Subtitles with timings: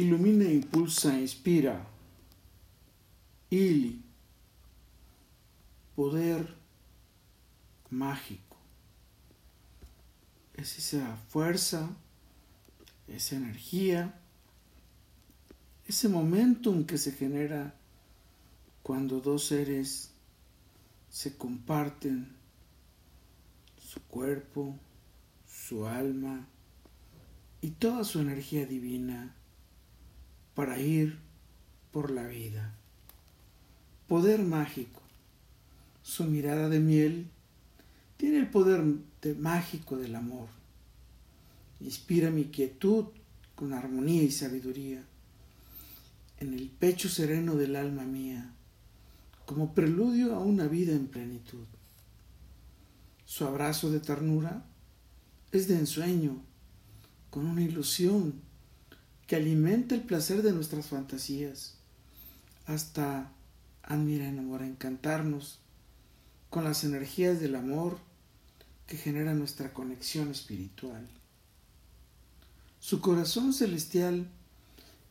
[0.00, 1.86] ilumina, impulsa, inspira.
[3.50, 4.02] Ili,
[5.94, 6.54] poder
[7.90, 8.56] mágico.
[10.54, 11.90] Es esa fuerza,
[13.08, 14.14] esa energía,
[15.86, 17.74] ese momentum que se genera
[18.82, 20.10] cuando dos seres
[21.08, 22.36] se comparten
[23.76, 24.78] su cuerpo,
[25.48, 26.46] su alma
[27.60, 29.34] y toda su energía divina
[30.60, 31.16] para ir
[31.90, 32.74] por la vida.
[34.06, 35.00] Poder mágico.
[36.02, 37.30] Su mirada de miel
[38.18, 38.84] tiene el poder
[39.22, 40.48] de mágico del amor.
[41.80, 43.06] Inspira mi quietud
[43.54, 45.02] con armonía y sabiduría
[46.40, 48.52] en el pecho sereno del alma mía,
[49.46, 51.64] como preludio a una vida en plenitud.
[53.24, 54.62] Su abrazo de ternura
[55.52, 56.42] es de ensueño,
[57.30, 58.49] con una ilusión
[59.30, 61.74] que alimenta el placer de nuestras fantasías,
[62.66, 63.30] hasta,
[63.84, 65.60] admira en amor, encantarnos
[66.48, 68.00] con las energías del amor
[68.88, 71.08] que genera nuestra conexión espiritual.
[72.80, 74.28] Su corazón celestial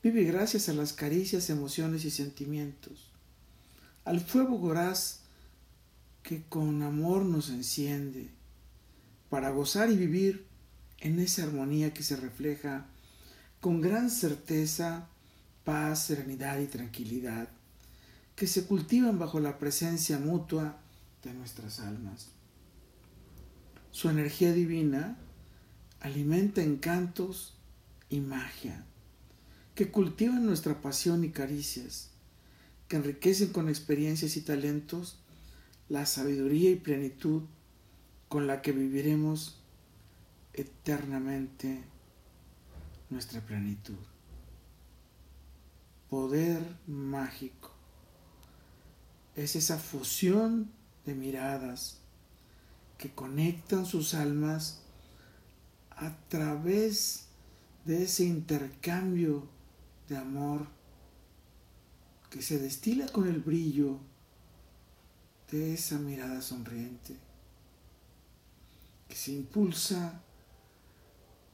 [0.03, 3.07] vive gracias a las caricias, emociones y sentimientos,
[4.03, 5.21] al fuego voraz
[6.23, 8.31] que con amor nos enciende
[9.29, 10.45] para gozar y vivir
[10.99, 12.85] en esa armonía que se refleja
[13.59, 15.07] con gran certeza,
[15.63, 17.49] paz, serenidad y tranquilidad
[18.35, 20.77] que se cultivan bajo la presencia mutua
[21.23, 22.29] de nuestras almas.
[23.91, 25.17] Su energía divina
[25.99, 27.55] alimenta encantos
[28.09, 28.85] y magia
[29.75, 32.11] que cultivan nuestra pasión y caricias,
[32.87, 35.19] que enriquecen con experiencias y talentos
[35.89, 37.43] la sabiduría y plenitud
[38.27, 39.61] con la que viviremos
[40.53, 41.83] eternamente
[43.09, 43.97] nuestra plenitud.
[46.09, 47.71] Poder mágico
[49.35, 50.71] es esa fusión
[51.05, 51.99] de miradas
[52.97, 54.81] que conectan sus almas
[55.91, 57.27] a través
[57.85, 59.47] de ese intercambio
[60.07, 60.67] de amor
[62.29, 63.99] que se destila con el brillo
[65.51, 67.17] de esa mirada sonriente,
[69.07, 70.21] que se impulsa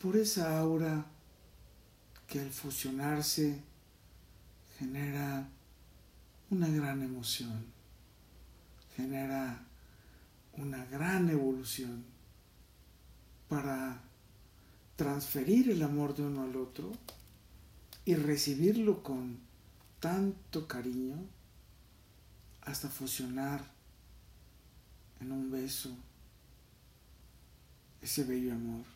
[0.01, 1.05] por esa aura
[2.35, 3.61] que al fusionarse
[4.77, 5.47] genera
[6.49, 7.63] una gran emoción,
[8.97, 9.65] genera
[10.57, 12.03] una gran evolución
[13.47, 14.01] para
[14.97, 16.91] transferir el amor de uno al otro
[18.03, 19.39] y recibirlo con
[20.01, 21.15] tanto cariño
[22.63, 23.63] hasta fusionar
[25.21, 25.95] en un beso
[28.01, 28.94] ese bello amor.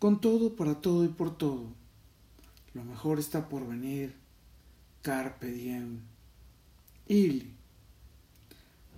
[0.00, 1.74] Con todo, para todo y por todo,
[2.72, 4.16] lo mejor está por venir.
[5.02, 6.00] Carpe diem.
[7.06, 7.48] Y,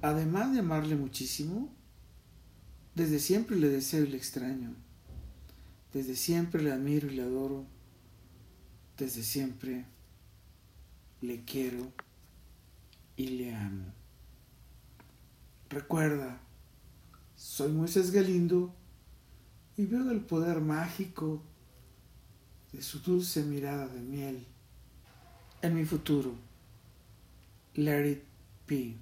[0.00, 1.68] además de amarle muchísimo,
[2.94, 4.76] desde siempre le deseo y le extraño.
[5.92, 7.66] Desde siempre le admiro y le adoro.
[8.96, 9.86] Desde siempre
[11.20, 11.90] le quiero
[13.16, 13.86] y le amo.
[15.68, 16.40] Recuerda,
[17.34, 18.72] soy Moisés Galindo
[19.82, 21.42] y veo el poder mágico
[22.72, 24.46] de su dulce mirada de miel
[25.60, 26.36] en mi futuro.
[27.74, 28.22] Let it
[28.68, 28.94] be.